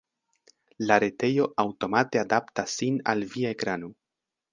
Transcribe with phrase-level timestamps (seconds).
[0.91, 3.91] La retejo aŭtomate adaptas sin al via ekrano.